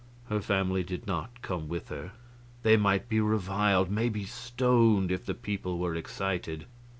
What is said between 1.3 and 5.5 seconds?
come with her. They might be reviled, maybe stoned, if the